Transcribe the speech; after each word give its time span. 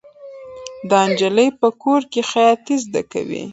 دا 0.89 0.99
نجلۍ 1.09 1.47
په 1.59 1.67
کور 1.81 2.01
کې 2.11 2.21
خیاطي 2.31 2.75
زده 2.85 3.01
کوي. 3.11 3.43